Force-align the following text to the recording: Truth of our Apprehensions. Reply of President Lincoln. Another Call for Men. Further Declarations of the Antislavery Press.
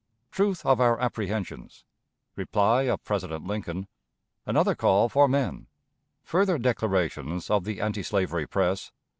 Truth 0.31 0.65
of 0.65 0.81
our 0.81 0.99
Apprehensions. 0.99 1.85
Reply 2.35 2.81
of 2.89 3.03
President 3.03 3.45
Lincoln. 3.45 3.87
Another 4.47 4.73
Call 4.73 5.09
for 5.09 5.27
Men. 5.27 5.67
Further 6.23 6.57
Declarations 6.57 7.51
of 7.51 7.65
the 7.65 7.79
Antislavery 7.79 8.47
Press. 8.47 8.91